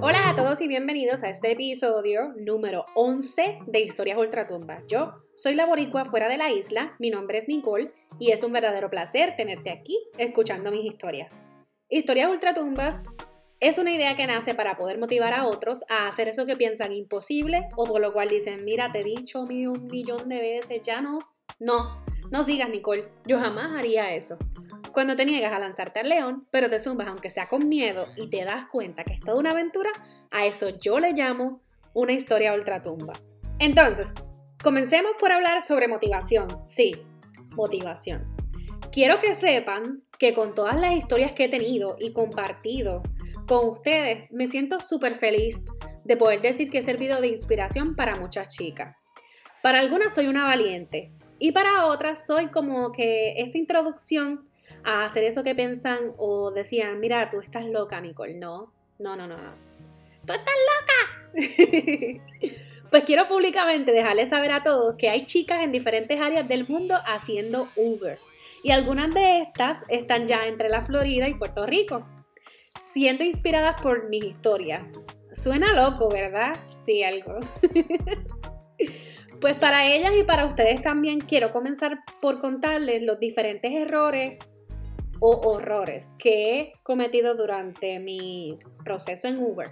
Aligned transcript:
Hola 0.00 0.30
a 0.30 0.34
todos 0.34 0.62
y 0.62 0.68
bienvenidos 0.68 1.22
a 1.22 1.28
este 1.28 1.52
episodio 1.52 2.32
número 2.38 2.86
11 2.94 3.58
de 3.66 3.80
Historias 3.80 4.16
Ultratumbas. 4.16 4.84
Yo 4.86 5.12
soy 5.34 5.54
la 5.54 5.66
boricua 5.66 6.06
fuera 6.06 6.30
de 6.30 6.38
la 6.38 6.50
isla, 6.50 6.96
mi 6.98 7.10
nombre 7.10 7.36
es 7.36 7.48
Nicole 7.48 7.92
y 8.18 8.30
es 8.30 8.42
un 8.42 8.52
verdadero 8.52 8.88
placer 8.88 9.36
tenerte 9.36 9.70
aquí 9.70 9.98
escuchando 10.16 10.70
mis 10.70 10.86
historias. 10.86 11.30
Historias 11.90 12.30
Ultratumbas 12.30 13.02
es 13.60 13.76
una 13.76 13.92
idea 13.92 14.16
que 14.16 14.26
nace 14.26 14.54
para 14.54 14.78
poder 14.78 14.98
motivar 14.98 15.34
a 15.34 15.46
otros 15.46 15.84
a 15.90 16.08
hacer 16.08 16.28
eso 16.28 16.46
que 16.46 16.56
piensan 16.56 16.94
imposible 16.94 17.68
o 17.76 17.84
por 17.84 18.00
lo 18.00 18.14
cual 18.14 18.28
dicen, 18.30 18.64
mira, 18.64 18.90
te 18.90 19.00
he 19.00 19.04
dicho 19.04 19.42
un 19.42 19.48
millón 19.88 20.30
de 20.30 20.38
veces, 20.38 20.80
ya 20.82 21.02
no, 21.02 21.18
no, 21.58 22.07
no 22.30 22.42
sigas 22.42 22.70
Nicole, 22.70 23.08
yo 23.26 23.38
jamás 23.38 23.72
haría 23.72 24.14
eso. 24.14 24.38
Cuando 24.92 25.16
te 25.16 25.24
niegas 25.24 25.52
a 25.52 25.58
lanzarte 25.58 26.00
al 26.00 26.08
león, 26.08 26.46
pero 26.50 26.68
te 26.68 26.78
zumbas 26.78 27.08
aunque 27.08 27.30
sea 27.30 27.48
con 27.48 27.68
miedo 27.68 28.06
y 28.16 28.28
te 28.28 28.44
das 28.44 28.66
cuenta 28.70 29.04
que 29.04 29.14
es 29.14 29.20
toda 29.20 29.38
una 29.38 29.50
aventura, 29.50 29.90
a 30.30 30.46
eso 30.46 30.70
yo 30.78 30.98
le 30.98 31.12
llamo 31.12 31.62
una 31.94 32.12
historia 32.12 32.54
ultratumba. 32.54 33.14
Entonces, 33.58 34.14
comencemos 34.62 35.12
por 35.18 35.32
hablar 35.32 35.62
sobre 35.62 35.88
motivación. 35.88 36.48
Sí, 36.66 36.92
motivación. 37.52 38.36
Quiero 38.92 39.20
que 39.20 39.34
sepan 39.34 40.02
que 40.18 40.34
con 40.34 40.54
todas 40.54 40.78
las 40.78 40.94
historias 40.94 41.32
que 41.32 41.44
he 41.44 41.48
tenido 41.48 41.96
y 41.98 42.12
compartido 42.12 43.02
con 43.46 43.68
ustedes, 43.68 44.30
me 44.30 44.46
siento 44.46 44.80
súper 44.80 45.14
feliz 45.14 45.64
de 46.04 46.16
poder 46.16 46.42
decir 46.42 46.70
que 46.70 46.78
he 46.78 46.82
servido 46.82 47.20
de 47.20 47.28
inspiración 47.28 47.96
para 47.96 48.16
muchas 48.16 48.48
chicas. 48.48 48.94
Para 49.62 49.80
algunas 49.80 50.14
soy 50.14 50.26
una 50.26 50.44
valiente 50.44 51.12
y 51.38 51.52
para 51.52 51.86
otras 51.86 52.26
soy 52.26 52.48
como 52.48 52.92
que 52.92 53.40
esa 53.40 53.58
introducción 53.58 54.48
a 54.84 55.04
hacer 55.04 55.24
eso 55.24 55.44
que 55.44 55.54
piensan 55.54 56.14
o 56.16 56.50
decían, 56.50 56.98
mira, 57.00 57.30
tú 57.30 57.40
estás 57.40 57.64
loca, 57.66 58.00
Nicole. 58.00 58.34
No, 58.34 58.72
no, 58.98 59.16
no, 59.16 59.26
no, 59.26 59.36
no. 59.36 59.52
Tú 60.26 60.32
estás 60.32 60.54
loca. 60.70 60.98
pues 62.90 63.04
quiero 63.04 63.28
públicamente 63.28 63.92
dejarles 63.92 64.30
saber 64.30 64.52
a 64.52 64.62
todos 64.62 64.96
que 64.96 65.08
hay 65.08 65.26
chicas 65.26 65.62
en 65.62 65.72
diferentes 65.72 66.20
áreas 66.20 66.48
del 66.48 66.66
mundo 66.68 66.96
haciendo 67.06 67.68
Uber. 67.76 68.18
Y 68.64 68.72
algunas 68.72 69.14
de 69.14 69.42
estas 69.42 69.88
están 69.90 70.26
ya 70.26 70.46
entre 70.46 70.68
la 70.68 70.82
Florida 70.82 71.28
y 71.28 71.34
Puerto 71.34 71.64
Rico, 71.64 72.06
siendo 72.92 73.22
inspiradas 73.24 73.80
por 73.80 74.08
mi 74.08 74.18
historia. 74.18 74.90
Suena 75.32 75.72
loco, 75.72 76.08
¿verdad? 76.08 76.56
Sí, 76.68 77.04
algo. 77.04 77.38
pues 79.40 79.54
para 79.54 79.86
ellas 79.86 80.12
y 80.18 80.24
para 80.24 80.46
ustedes 80.46 80.82
también 80.82 81.20
quiero 81.20 81.52
comenzar 81.52 82.00
por 82.20 82.40
contarles 82.40 83.02
los 83.02 83.20
diferentes 83.20 83.72
errores 83.72 84.60
o 85.20 85.30
horrores 85.30 86.14
que 86.18 86.60
he 86.60 86.72
cometido 86.82 87.34
durante 87.34 87.98
mi 87.98 88.54
proceso 88.84 89.28
en 89.28 89.38
Uber. 89.38 89.70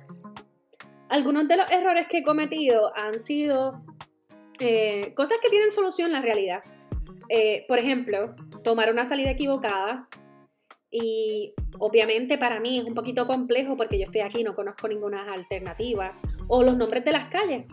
Algunos 1.08 1.46
de 1.48 1.56
los 1.56 1.70
errores 1.70 2.06
que 2.08 2.18
he 2.18 2.22
cometido 2.22 2.96
han 2.96 3.18
sido 3.18 3.84
eh, 4.58 5.12
cosas 5.14 5.38
que 5.40 5.48
tienen 5.48 5.70
solución 5.70 6.08
en 6.08 6.12
la 6.14 6.20
realidad. 6.20 6.62
Eh, 7.28 7.64
por 7.68 7.78
ejemplo, 7.78 8.34
tomar 8.62 8.90
una 8.90 9.04
salida 9.04 9.30
equivocada 9.30 10.08
y 10.90 11.54
obviamente 11.78 12.38
para 12.38 12.60
mí 12.60 12.78
es 12.78 12.84
un 12.84 12.94
poquito 12.94 13.26
complejo 13.26 13.76
porque 13.76 13.98
yo 13.98 14.04
estoy 14.04 14.20
aquí 14.20 14.40
y 14.40 14.44
no 14.44 14.54
conozco 14.54 14.88
ninguna 14.88 15.32
alternativa 15.32 16.14
o 16.48 16.62
los 16.62 16.76
nombres 16.76 17.04
de 17.04 17.12
las 17.12 17.26
calles. 17.26 17.66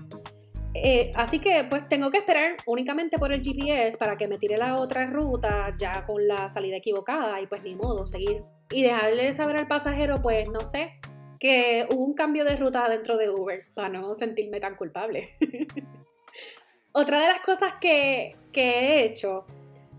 Eh, 0.76 1.12
así 1.16 1.40
que 1.40 1.66
pues 1.70 1.88
tengo 1.88 2.10
que 2.10 2.18
esperar 2.18 2.58
únicamente 2.66 3.20
por 3.20 3.32
el 3.32 3.44
GPS 3.44 3.98
para 3.98 4.18
que 4.18 4.28
me 4.28 4.40
tire 4.40 4.58
la 4.58 4.80
otra 4.80 5.06
ruta 5.06 5.76
ya 5.78 6.04
con 6.06 6.28
la 6.28 6.50
salida 6.50 6.78
equivocada 6.78 7.40
y 7.42 7.48
pues 7.48 7.62
ni 7.64 7.76
modo, 7.76 8.06
seguir. 8.08 8.44
Y 8.72 8.82
dejarle 8.82 9.32
saber 9.34 9.58
al 9.58 9.68
pasajero 9.68 10.22
pues 10.22 10.48
no 10.50 10.62
sé, 10.62 11.00
que 11.40 11.86
hubo 11.90 12.04
un 12.04 12.14
cambio 12.14 12.44
de 12.44 12.56
ruta 12.56 12.88
dentro 12.90 13.18
de 13.18 13.30
Uber 13.30 13.66
para 13.74 13.90
no 13.90 14.16
sentirme 14.16 14.60
tan 14.60 14.76
culpable. 14.76 15.28
Otra 16.92 17.20
de 17.22 17.28
las 17.28 17.42
cosas 17.42 17.74
que, 17.82 18.36
he 18.54 19.04
hecho, 19.04 19.46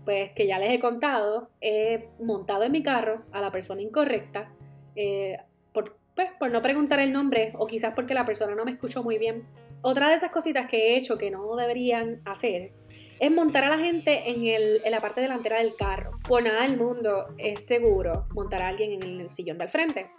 pues 0.05 0.31
que 0.31 0.47
ya 0.47 0.59
les 0.59 0.71
he 0.71 0.79
contado, 0.79 1.49
he 1.61 2.07
montado 2.19 2.63
en 2.63 2.71
mi 2.71 2.81
carro 2.83 3.23
a 3.31 3.41
la 3.41 3.51
persona 3.51 3.81
incorrecta. 3.81 4.51
Eh, 4.95 5.37
por, 5.73 5.97
pues, 6.15 6.29
por 6.39 6.51
no 6.51 6.61
preguntar 6.61 6.99
el 6.99 7.13
nombre 7.13 7.53
o 7.57 7.67
quizás 7.67 7.93
porque 7.93 8.13
la 8.13 8.25
persona 8.25 8.55
no 8.55 8.65
me 8.65 8.71
escuchó 8.71 9.03
muy 9.03 9.17
bien 9.17 9.45
otra 9.85 10.09
de 10.09 10.15
esas 10.15 10.31
cositas 10.31 10.67
que 10.67 10.77
he 10.77 10.97
hecho 10.97 11.15
que 11.15 11.29
no 11.29 11.55
deberían 11.55 12.19
hacer 12.25 12.73
es 13.19 13.31
montar 13.31 13.63
a 13.65 13.69
la 13.69 13.77
gente 13.77 14.31
en, 14.31 14.81
la 14.91 14.99
parte 14.99 15.21
delantera 15.21 15.59
del 15.59 15.75
carro. 15.75 16.19
Por 16.27 16.41
nada 16.41 16.63
del 16.63 16.75
mundo 16.75 17.27
es 17.37 17.63
seguro 17.65 18.25
montar 18.33 18.63
a 18.63 18.69
alguien 18.69 18.93
en 18.93 19.21
el 19.21 19.29
sillón 19.29 19.59
del 19.59 19.69
frente. 19.69 20.09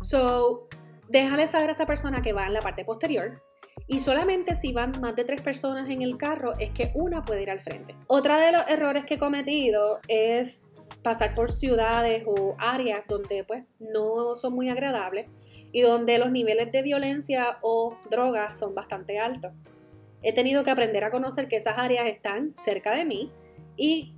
So, 0.00 0.66
déjale 1.08 1.46
saber 1.46 1.68
a 1.68 1.72
esa 1.72 1.86
persona 1.86 2.20
que 2.20 2.32
va 2.32 2.48
en 2.48 2.52
la 2.52 2.62
parte 2.62 2.84
posterior 2.84 3.40
y 3.86 4.00
solamente 4.00 4.56
si 4.56 4.72
van 4.72 5.00
más 5.00 5.14
de 5.14 5.22
tres 5.22 5.40
personas 5.40 5.88
en 5.88 6.02
el 6.02 6.16
carro 6.16 6.58
es 6.58 6.72
que 6.72 6.90
una 6.96 7.24
puede 7.24 7.44
ir 7.44 7.50
al 7.52 7.60
frente. 7.60 7.94
Otra 8.08 8.40
de 8.40 8.50
los 8.50 8.68
errores 8.68 9.06
que 9.06 9.14
he 9.14 9.18
cometido 9.18 10.00
es 10.08 10.68
pasar 11.04 11.36
por 11.36 11.52
ciudades 11.52 12.24
o 12.26 12.56
áreas 12.58 13.02
donde 13.06 13.44
pues 13.44 13.62
no 13.78 14.34
son 14.34 14.52
muy 14.52 14.68
agradables 14.68 15.28
y 15.72 15.80
donde 15.80 16.18
los 16.18 16.30
niveles 16.30 16.70
de 16.70 16.82
violencia 16.82 17.58
o 17.62 17.96
drogas 18.10 18.58
son 18.58 18.74
bastante 18.74 19.18
altos. 19.18 19.52
He 20.22 20.32
tenido 20.32 20.62
que 20.62 20.70
aprender 20.70 21.02
a 21.04 21.10
conocer 21.10 21.48
que 21.48 21.56
esas 21.56 21.78
áreas 21.78 22.06
están 22.06 22.54
cerca 22.54 22.94
de 22.94 23.04
mí 23.04 23.32
y 23.76 24.14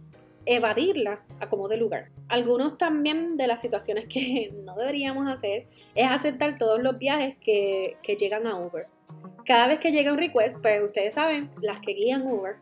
evadirlas 0.47 1.21
a 1.41 1.49
como 1.49 1.69
de 1.69 1.79
lugar. 1.79 2.11
Algunos 2.29 2.77
también 2.77 3.37
de 3.37 3.47
las 3.47 3.61
situaciones 3.61 4.07
que 4.09 4.53
no 4.65 4.75
deberíamos 4.75 5.31
hacer 5.31 5.67
es 5.95 6.11
aceptar 6.11 6.59
todos 6.59 6.83
los 6.83 6.99
viajes 6.99 7.37
que, 7.41 7.97
que 8.03 8.17
llegan 8.17 8.47
a 8.47 8.59
Uber. 8.59 8.87
Cada 9.47 9.69
vez 9.69 9.79
que 9.79 9.93
llega 9.93 10.13
un 10.13 10.19
request, 10.19 10.61
pues 10.61 10.83
ustedes 10.83 11.15
saben, 11.15 11.51
las 11.63 11.81
que 11.81 11.93
guían 11.93 12.27
Uber, 12.27 12.57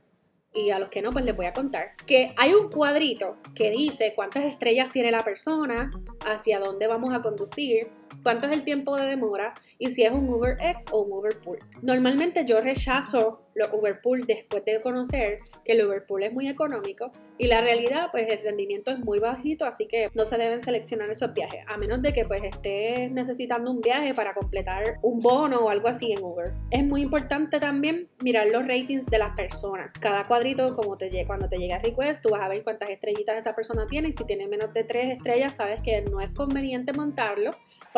y 0.54 0.70
a 0.70 0.78
los 0.78 0.88
que 0.91 1.00
no, 1.00 1.10
pues 1.10 1.24
les 1.24 1.34
voy 1.34 1.47
a 1.47 1.53
contar 1.53 1.92
que 2.06 2.34
hay 2.36 2.53
un 2.53 2.69
cuadrito 2.70 3.36
que 3.54 3.70
dice 3.70 4.12
cuántas 4.14 4.44
estrellas 4.44 4.92
tiene 4.92 5.10
la 5.10 5.24
persona, 5.24 5.91
hacia 6.26 6.60
dónde 6.60 6.86
vamos 6.86 7.14
a 7.14 7.22
conducir, 7.22 7.88
cuánto 8.23 8.47
es 8.47 8.53
el 8.53 8.65
tiempo 8.65 8.97
de 8.97 9.06
demora 9.06 9.55
y 9.78 9.91
si 9.91 10.05
es 10.05 10.12
un 10.12 10.28
Uber 10.28 10.56
X 10.61 10.87
o 10.93 11.03
un 11.03 11.12
Uber 11.12 11.39
Pool. 11.41 11.59
Normalmente 11.83 12.45
yo 12.45 12.61
rechazo 12.61 13.43
los 13.55 13.73
Uber 13.73 14.00
Pool 14.00 14.27
después 14.27 14.65
de 14.65 14.81
conocer 14.81 15.41
que 15.65 15.73
el 15.73 15.84
Uber 15.84 16.06
Pool 16.06 16.22
es 16.22 16.33
muy 16.33 16.49
económico 16.49 17.12
y 17.37 17.47
la 17.49 17.61
realidad 17.61 18.09
pues 18.11 18.28
el 18.28 18.43
rendimiento 18.43 18.91
es 18.91 18.99
muy 18.99 19.19
bajito 19.19 19.65
así 19.65 19.87
que 19.87 20.11
no 20.15 20.25
se 20.25 20.39
deben 20.39 20.62
seleccionar 20.62 21.11
esos 21.11 21.34
viajes 21.34 21.65
a 21.67 21.77
menos 21.77 22.01
de 22.03 22.12
que 22.12 22.25
pues 22.25 22.43
estés 22.45 23.11
necesitando 23.11 23.71
un 23.71 23.81
viaje 23.81 24.15
para 24.15 24.34
completar 24.34 24.99
un 25.03 25.21
bono 25.21 25.59
o 25.59 25.69
algo 25.69 25.89
así 25.89 26.12
en 26.12 26.22
Uber. 26.22 26.53
Es 26.71 26.84
muy 26.84 27.03
importante 27.03 27.59
también 27.61 28.09
mirar 28.22 28.47
los 28.49 28.67
ratings 28.67 29.06
de 29.06 29.19
las 29.19 29.34
personas. 29.34 29.91
Cada 30.01 30.27
cuadrito 30.27 30.77
como 30.77 30.97
te 30.97 31.11
cuando 31.27 31.49
te 31.49 31.59
llega 31.59 31.78
request 31.78 32.22
tú 32.22 32.31
vas 32.31 32.43
a 32.43 32.49
ver 32.49 32.62
cuántas 32.62 32.89
estrellitas 32.89 33.37
esa 33.37 33.55
persona 33.55 33.87
tiene 33.87 34.09
y 34.09 34.12
si 34.12 34.25
tiene 34.25 34.47
menos 34.47 34.72
de 34.72 34.84
tres 34.84 35.11
estrellas 35.11 35.56
sabes 35.56 35.81
que 35.83 36.03
no 36.03 36.21
es 36.21 36.31
conveniente 36.31 36.93
montarlo 36.93 37.51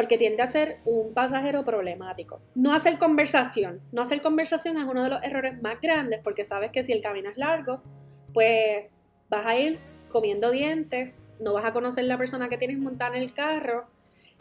porque 0.04 0.18
tiende 0.18 0.42
a 0.42 0.46
ser 0.46 0.80
un 0.84 1.14
pasajero 1.14 1.64
problemático. 1.64 2.42
No 2.54 2.74
hacer 2.74 2.98
conversación. 2.98 3.80
No 3.90 4.02
hacer 4.02 4.20
conversación 4.20 4.76
es 4.76 4.84
uno 4.84 5.02
de 5.02 5.08
los 5.08 5.22
errores 5.22 5.62
más 5.62 5.80
grandes 5.80 6.20
porque 6.22 6.44
sabes 6.44 6.72
que 6.72 6.84
si 6.84 6.92
el 6.92 7.00
camino 7.00 7.30
es 7.30 7.38
largo, 7.38 7.80
pues 8.34 8.84
vas 9.30 9.46
a 9.46 9.56
ir 9.56 9.78
comiendo 10.10 10.50
dientes, 10.50 11.14
no 11.40 11.54
vas 11.54 11.64
a 11.64 11.72
conocer 11.72 12.04
la 12.04 12.18
persona 12.18 12.50
que 12.50 12.58
tienes 12.58 12.76
montada 12.76 13.16
en 13.16 13.22
el 13.22 13.32
carro. 13.32 13.86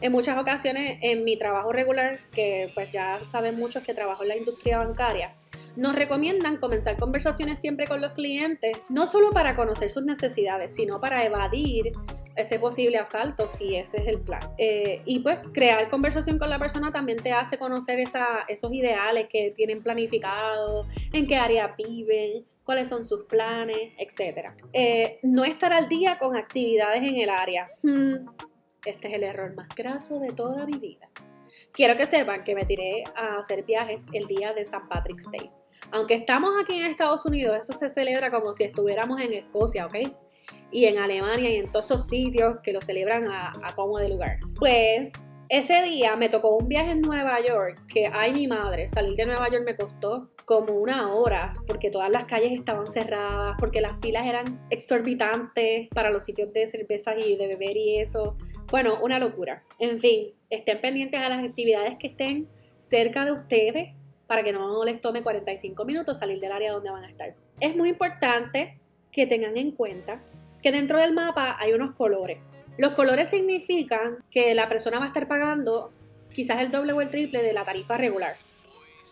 En 0.02 0.12
muchas 0.12 0.36
ocasiones 0.36 0.98
en 1.00 1.24
mi 1.24 1.38
trabajo 1.38 1.72
regular, 1.72 2.18
que 2.30 2.70
pues 2.74 2.90
ya 2.90 3.20
saben 3.20 3.56
muchos 3.56 3.82
que 3.84 3.94
trabajo 3.94 4.22
en 4.22 4.28
la 4.28 4.36
industria 4.36 4.76
bancaria, 4.76 5.34
nos 5.76 5.94
recomiendan 5.94 6.58
comenzar 6.58 6.98
conversaciones 6.98 7.58
siempre 7.58 7.86
con 7.86 8.02
los 8.02 8.12
clientes, 8.12 8.76
no 8.90 9.06
solo 9.06 9.30
para 9.30 9.56
conocer 9.56 9.88
sus 9.88 10.04
necesidades, 10.04 10.74
sino 10.74 11.00
para 11.00 11.24
evadir 11.24 11.94
ese 12.36 12.58
posible 12.58 12.98
asalto, 12.98 13.48
si 13.48 13.76
ese 13.76 13.98
es 13.98 14.06
el 14.06 14.20
plan. 14.20 14.42
Eh, 14.58 15.02
y 15.04 15.20
pues 15.20 15.38
crear 15.52 15.88
conversación 15.88 16.38
con 16.38 16.50
la 16.50 16.58
persona 16.58 16.92
también 16.92 17.18
te 17.22 17.32
hace 17.32 17.58
conocer 17.58 17.98
esos 18.00 18.72
ideales 18.72 19.28
que 19.28 19.50
tienen 19.50 19.82
planificado, 19.82 20.86
en 21.12 21.26
qué 21.26 21.36
área 21.36 21.74
viven, 21.76 22.44
cuáles 22.64 22.88
son 22.88 23.04
sus 23.04 23.24
planes, 23.24 23.92
etc. 23.98 24.48
Eh, 24.72 25.18
no 25.22 25.44
estar 25.44 25.72
al 25.72 25.88
día 25.88 26.18
con 26.18 26.36
actividades 26.36 27.02
en 27.02 27.16
el 27.16 27.30
área. 27.30 27.68
Hmm, 27.82 28.26
este 28.84 29.08
es 29.08 29.14
el 29.14 29.22
error 29.22 29.54
más 29.54 29.68
graso 29.68 30.18
de 30.18 30.32
toda 30.32 30.66
mi 30.66 30.78
vida. 30.78 31.08
Quiero 31.72 31.96
que 31.96 32.06
sepan 32.06 32.44
que 32.44 32.54
me 32.54 32.64
tiré 32.64 33.04
a 33.16 33.38
hacer 33.38 33.64
viajes 33.64 34.06
el 34.12 34.26
día 34.26 34.52
de 34.52 34.62
St. 34.62 34.84
Patrick's 34.88 35.30
Day. 35.30 35.50
Aunque 35.90 36.14
estamos 36.14 36.54
aquí 36.60 36.80
en 36.80 36.90
Estados 36.90 37.26
Unidos, 37.26 37.56
eso 37.58 37.72
se 37.72 37.88
celebra 37.88 38.30
como 38.30 38.52
si 38.52 38.64
estuviéramos 38.64 39.20
en 39.20 39.32
Escocia, 39.32 39.86
¿ok? 39.86 39.96
Y 40.74 40.86
en 40.86 40.98
Alemania 40.98 41.50
y 41.50 41.56
en 41.58 41.70
todos 41.70 41.86
esos 41.86 42.08
sitios 42.08 42.56
que 42.64 42.72
lo 42.72 42.80
celebran 42.80 43.28
a, 43.28 43.52
como 43.76 43.96
de 43.98 44.08
lugar. 44.08 44.40
Pues 44.58 45.12
Ese 45.48 45.80
día 45.82 46.16
me 46.16 46.28
tocó 46.28 46.56
un 46.56 46.66
viaje 46.66 46.90
en 46.90 47.00
Nueva 47.00 47.38
York 47.40 47.80
que, 47.86 48.08
ay 48.12 48.32
mi 48.32 48.48
madre, 48.48 48.90
salir 48.90 49.14
de 49.14 49.24
Nueva 49.24 49.48
York 49.48 49.62
me 49.64 49.76
costó 49.76 50.30
como 50.44 50.72
una 50.72 51.14
hora 51.14 51.52
porque 51.68 51.90
todas 51.90 52.10
las 52.10 52.24
calles 52.24 52.50
estaban 52.50 52.88
cerradas, 52.88 53.54
porque 53.60 53.80
las 53.80 54.00
filas 54.00 54.26
eran 54.26 54.66
exorbitantes 54.68 55.86
para 55.90 56.10
los 56.10 56.24
sitios 56.24 56.52
de 56.52 56.66
cervezas 56.66 57.24
y 57.24 57.36
de 57.36 57.46
beber 57.46 57.76
y 57.76 58.00
eso. 58.00 58.36
Bueno, 58.72 58.98
una 59.00 59.20
locura. 59.20 59.62
En 59.78 60.00
fin, 60.00 60.32
estén 60.50 60.80
pendientes 60.80 61.20
a 61.20 61.28
las 61.28 61.44
actividades 61.44 61.96
que 62.00 62.08
estén 62.08 62.48
cerca 62.80 63.24
de 63.24 63.30
ustedes 63.30 63.94
para 64.26 64.42
que 64.42 64.52
no 64.52 64.84
les 64.84 65.00
tome 65.00 65.22
45 65.22 65.84
minutos 65.84 66.18
salir 66.18 66.40
del 66.40 66.50
área 66.50 66.72
donde 66.72 66.90
van 66.90 67.04
a 67.04 67.10
estar. 67.10 67.36
Es 67.60 67.76
muy 67.76 67.90
importante 67.90 68.80
que 69.12 69.28
tengan 69.28 69.56
en 69.56 69.70
cuenta 69.70 70.20
que 70.64 70.72
dentro 70.72 70.98
del 70.98 71.12
mapa 71.12 71.58
hay 71.60 71.74
unos 71.74 71.94
colores. 71.94 72.38
Los 72.78 72.94
colores 72.94 73.28
significan 73.28 74.24
que 74.30 74.54
la 74.54 74.66
persona 74.66 74.98
va 74.98 75.04
a 75.04 75.08
estar 75.08 75.28
pagando 75.28 75.92
quizás 76.30 76.60
el 76.60 76.70
doble 76.70 76.94
o 76.94 77.02
el 77.02 77.10
triple 77.10 77.42
de 77.42 77.52
la 77.52 77.66
tarifa 77.66 77.98
regular. 77.98 78.36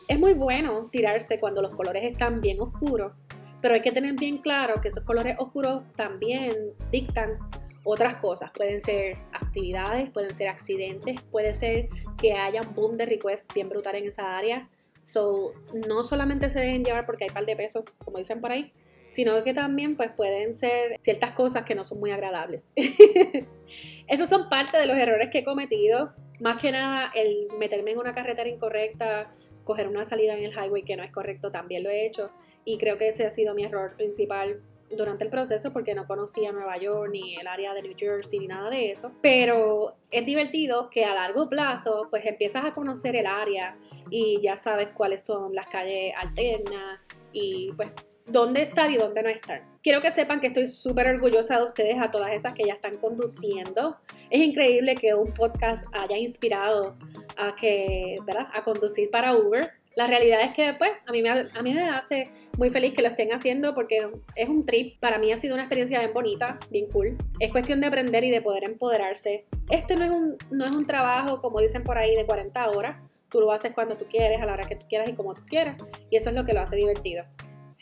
Es 0.09 0.19
muy 0.19 0.33
bueno 0.33 0.89
tirarse 0.91 1.39
cuando 1.39 1.61
los 1.61 1.77
colores 1.77 2.05
están 2.05 2.41
bien 2.41 2.59
oscuros, 2.59 3.13
pero 3.61 3.75
hay 3.75 3.83
que 3.83 3.93
tener 3.93 4.15
bien 4.15 4.39
claro 4.39 4.81
que 4.81 4.89
esos 4.89 5.05
colores 5.05 5.37
oscuros 5.39 5.83
también 5.95 6.73
dictan 6.91 7.37
otras 7.85 8.15
cosas. 8.15 8.51
Pueden 8.51 8.81
ser 8.81 9.19
actividades, 9.35 10.09
pueden 10.09 10.33
ser 10.33 10.49
accidentes, 10.49 11.21
puede 11.31 11.53
ser 11.53 11.91
que 12.17 12.33
haya 12.33 12.63
un 12.63 12.75
boom 12.75 12.97
de 12.97 13.05
requests 13.05 13.53
bien 13.55 13.69
brutal 13.69 13.97
en 13.97 14.07
esa 14.07 14.39
área. 14.39 14.71
So, 15.03 15.53
no 15.87 16.03
solamente 16.03 16.49
se 16.49 16.61
deben 16.61 16.83
llevar 16.83 17.05
porque 17.05 17.25
hay 17.25 17.31
par 17.31 17.45
de 17.45 17.57
pesos, 17.57 17.85
como 18.03 18.17
dicen 18.17 18.41
por 18.41 18.53
ahí, 18.53 18.73
sino 19.13 19.45
que 19.45 19.53
también 19.53 19.95
pues 19.95 20.11
pueden 20.17 20.55
ser 20.55 20.97
ciertas 20.99 21.33
cosas 21.33 21.65
que 21.65 21.75
no 21.75 21.85
son 21.85 22.01
muy 22.01 22.11
agradables. 22.11 22.71
Esos 24.09 24.29
son 24.29 24.49
parte 24.49 24.79
de 24.79 24.87
los 24.87 24.97
errores 24.97 25.29
que 25.31 25.41
he 25.41 25.45
cometido. 25.45 26.15
Más 26.41 26.57
que 26.57 26.73
nada 26.73 27.13
el 27.15 27.49
meterme 27.59 27.93
en 27.93 27.99
una 27.99 28.15
carretera 28.15 28.49
incorrecta, 28.49 29.31
coger 29.65 29.87
una 29.87 30.05
salida 30.05 30.33
en 30.33 30.45
el 30.45 30.53
highway 30.53 30.83
que 30.83 30.97
no 30.97 31.03
es 31.03 31.13
correcto, 31.13 31.53
también 31.53 31.83
lo 31.83 31.91
he 31.91 32.07
hecho. 32.07 32.31
Y 32.65 32.79
creo 32.79 32.97
que 32.97 33.09
ese 33.09 33.27
ha 33.27 33.31
sido 33.31 33.55
mi 33.55 33.65
error 33.65 33.97
principal 33.97 34.63
durante 34.97 35.25
el 35.25 35.31
proceso 35.31 35.75
porque 35.75 35.95
no 35.95 36.07
conocía 36.07 36.51
Nueva 36.51 36.79
York 36.79 37.11
ni 37.13 37.37
el 37.37 37.47
área 37.47 37.75
de 37.75 37.83
New 37.83 37.95
Jersey 37.95 38.39
ni 38.39 38.47
nada 38.47 38.71
de 38.71 38.93
eso. 38.93 39.13
Pero 39.21 39.95
es 40.11 40.25
divertido 40.25 40.89
que 40.89 41.05
a 41.05 41.15
largo 41.15 41.51
plazo 41.51 42.07
pues 42.09 42.25
empiezas 42.25 42.65
a 42.65 42.73
conocer 42.73 43.15
el 43.15 43.27
área 43.27 43.77
y 44.09 44.41
ya 44.41 44.57
sabes 44.57 44.89
cuáles 44.95 45.23
son 45.23 45.55
las 45.55 45.67
calles 45.67 46.15
alternas 46.17 47.01
y 47.31 47.73
pues 47.73 47.91
dónde 48.27 48.63
estar 48.63 48.91
y 48.91 48.97
dónde 48.97 49.23
no 49.23 49.29
estar. 49.29 49.63
Quiero 49.83 50.01
que 50.01 50.11
sepan 50.11 50.41
que 50.41 50.49
estoy 50.49 50.67
súper 50.67 51.09
orgullosa 51.09 51.59
de 51.59 51.65
ustedes, 51.65 51.99
a 52.01 52.11
todas 52.11 52.33
esas 52.33 52.55
que 52.55 52.65
ya 52.65 52.75
están 52.75 52.99
conduciendo. 52.99 53.97
Es 54.31 54.41
increíble 54.41 54.95
que 54.95 55.15
un 55.15 55.33
podcast 55.35 55.87
haya 55.93 56.17
inspirado 56.17 56.97
a 57.37 57.55
que, 57.57 58.19
¿verdad? 58.25 58.47
A 58.55 58.63
conducir 58.63 59.11
para 59.11 59.35
Uber. 59.35 59.71
La 59.95 60.07
realidad 60.07 60.41
es 60.43 60.55
que, 60.55 60.73
pues, 60.79 60.91
a 61.07 61.13
mí, 61.13 61.21
me, 61.21 61.31
a 61.31 61.63
mí 61.63 61.75
me 61.75 61.83
hace 61.83 62.31
muy 62.57 62.71
feliz 62.71 62.95
que 62.95 63.03
lo 63.03 63.09
estén 63.09 63.33
haciendo 63.33 63.75
porque 63.75 64.09
es 64.37 64.49
un 64.49 64.65
trip. 64.65 64.99
Para 65.01 65.19
mí 65.19 65.33
ha 65.33 65.37
sido 65.37 65.55
una 65.55 65.65
experiencia 65.65 65.99
bien 65.99 66.15
bonita, 66.15 66.59
bien 66.71 66.87
cool. 66.91 67.19
Es 67.41 67.51
cuestión 67.51 67.81
de 67.81 67.89
aprender 67.89 68.25
y 68.25 68.31
de 68.31 68.41
poder 68.41 68.65
empoderarse. 68.65 69.45
Este 69.69 69.97
no 69.97 70.05
es 70.05 70.11
un, 70.11 70.37
no 70.51 70.65
es 70.65 70.73
un 70.73 70.87
trabajo, 70.87 71.43
como 71.43 71.61
dicen 71.61 71.83
por 71.83 71.99
ahí, 71.99 72.15
de 72.15 72.25
40 72.25 72.71
horas. 72.71 73.03
Tú 73.29 73.41
lo 73.41 73.53
haces 73.53 73.73
cuando 73.73 73.97
tú 73.97 74.07
quieres, 74.09 74.41
a 74.41 74.47
la 74.47 74.55
hora 74.55 74.65
que 74.67 74.77
tú 74.77 74.87
quieras 74.89 75.09
y 75.09 75.15
como 75.15 75.35
tú 75.35 75.43
quieras. 75.47 75.77
Y 76.09 76.17
eso 76.17 76.31
es 76.31 76.37
lo 76.37 76.45
que 76.45 76.55
lo 76.55 76.61
hace 76.61 76.77
divertido. 76.77 77.25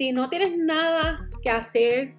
Si 0.01 0.13
no 0.13 0.31
tienes 0.31 0.57
nada 0.57 1.29
que 1.43 1.51
hacer 1.51 2.15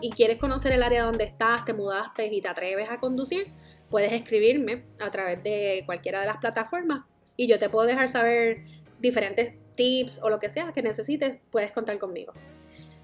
y 0.00 0.10
quieres 0.10 0.38
conocer 0.38 0.70
el 0.70 0.84
área 0.84 1.02
donde 1.02 1.24
estás, 1.24 1.64
te 1.64 1.72
mudaste 1.72 2.32
y 2.32 2.40
te 2.40 2.46
atreves 2.46 2.88
a 2.88 3.00
conducir, 3.00 3.48
puedes 3.90 4.12
escribirme 4.12 4.84
a 5.00 5.10
través 5.10 5.42
de 5.42 5.82
cualquiera 5.84 6.20
de 6.20 6.26
las 6.26 6.36
plataformas 6.36 7.02
y 7.36 7.48
yo 7.48 7.58
te 7.58 7.68
puedo 7.68 7.88
dejar 7.88 8.08
saber 8.08 8.58
diferentes 9.00 9.58
tips 9.74 10.22
o 10.22 10.30
lo 10.30 10.38
que 10.38 10.48
sea 10.48 10.70
que 10.70 10.80
necesites, 10.80 11.40
puedes 11.50 11.72
contar 11.72 11.98
conmigo. 11.98 12.32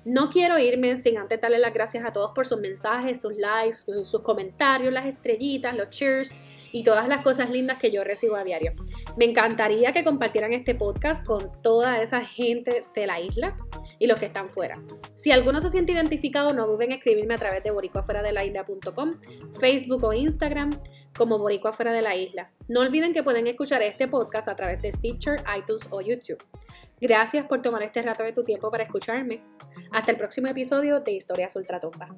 No 0.04 0.30
quiero 0.30 0.60
irme 0.60 0.96
sin 0.96 1.18
antes 1.18 1.40
darle 1.40 1.58
las 1.58 1.74
gracias 1.74 2.04
a 2.04 2.12
todos 2.12 2.30
por 2.32 2.46
sus 2.46 2.60
mensajes, 2.60 3.20
sus 3.20 3.34
likes, 3.34 3.78
sus 4.04 4.22
comentarios, 4.22 4.92
las 4.92 5.06
estrellitas, 5.06 5.76
los 5.76 5.90
cheers 5.90 6.36
y 6.72 6.82
todas 6.82 7.08
las 7.08 7.22
cosas 7.22 7.50
lindas 7.50 7.78
que 7.78 7.90
yo 7.90 8.04
recibo 8.04 8.36
a 8.36 8.44
diario. 8.44 8.72
Me 9.16 9.24
encantaría 9.24 9.92
que 9.92 10.04
compartieran 10.04 10.52
este 10.52 10.74
podcast 10.74 11.24
con 11.24 11.50
toda 11.62 12.02
esa 12.02 12.22
gente 12.22 12.84
de 12.94 13.06
la 13.06 13.20
isla 13.20 13.56
y 13.98 14.06
los 14.06 14.18
que 14.18 14.26
están 14.26 14.48
fuera. 14.48 14.82
Si 15.14 15.30
alguno 15.30 15.60
se 15.60 15.70
siente 15.70 15.92
identificado, 15.92 16.52
no 16.52 16.66
duden 16.66 16.92
en 16.92 16.98
escribirme 16.98 17.34
a 17.34 17.38
través 17.38 17.62
de 17.62 17.70
boricuafuera-de-la-isla.com, 17.70 19.20
Facebook 19.58 20.04
o 20.04 20.12
Instagram 20.12 20.80
como 21.16 21.38
Boricua 21.38 21.72
Fuera 21.72 21.92
de 21.92 22.02
la 22.02 22.16
Isla. 22.16 22.50
No 22.68 22.80
olviden 22.80 23.12
que 23.12 23.22
pueden 23.22 23.46
escuchar 23.46 23.82
este 23.82 24.08
podcast 24.08 24.48
a 24.48 24.56
través 24.56 24.80
de 24.80 24.92
Stitcher, 24.92 25.42
iTunes 25.56 25.88
o 25.90 26.00
YouTube. 26.00 26.42
Gracias 27.00 27.46
por 27.46 27.62
tomar 27.62 27.82
este 27.82 28.02
rato 28.02 28.22
de 28.22 28.32
tu 28.32 28.44
tiempo 28.44 28.70
para 28.70 28.84
escucharme. 28.84 29.42
Hasta 29.90 30.12
el 30.12 30.16
próximo 30.16 30.48
episodio 30.48 31.00
de 31.00 31.12
Historias 31.12 31.56
Ultratumba. 31.56 32.08